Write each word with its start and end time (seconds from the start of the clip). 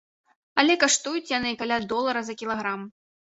Але 0.61 0.77
каштуюць 0.83 1.29
яны 1.37 1.51
каля 1.61 1.77
долара 1.93 2.25
за 2.31 2.37
кілаграм. 2.43 2.81